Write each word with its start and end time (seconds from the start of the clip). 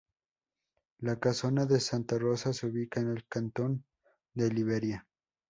La 0.97 1.19
Casona 1.19 1.67
de 1.67 1.79
Santa 1.79 2.17
Rosa 2.17 2.53
se 2.53 2.65
ubica 2.65 3.01
en 3.01 3.11
el 3.11 3.27
cantón 3.27 3.85
de 4.33 4.49
Liberia. 4.51 5.07